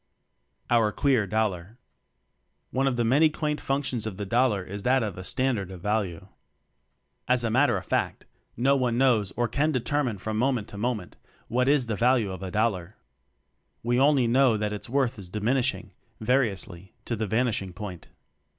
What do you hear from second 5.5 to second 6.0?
of